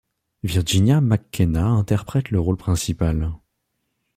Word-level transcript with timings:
Virginia 0.41 0.99
McKenna 0.99 1.67
interprète 1.67 2.31
le 2.31 2.39
rôle 2.39 2.57
principal. 2.57 3.33